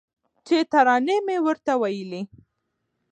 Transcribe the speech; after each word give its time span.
چي 0.45 0.57
ترانې 0.71 1.17
مي 1.25 1.37
ورته 1.45 1.73
ویلې 1.81 2.21